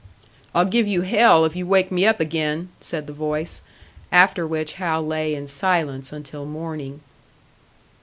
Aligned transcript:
"I'll 0.55 0.65
give 0.65 0.87
you 0.87 1.01
hell 1.03 1.45
if 1.45 1.55
you 1.55 1.67
wake 1.67 1.91
me 1.91 2.07
up 2.07 2.19
again," 2.19 2.69
said 2.79 3.05
the 3.05 3.13
voice; 3.13 3.61
after 4.11 4.47
which 4.47 4.73
Hal 4.81 5.05
lay 5.05 5.35
in 5.35 5.45
silence 5.45 6.11
until 6.11 6.43
morning. 6.47 7.01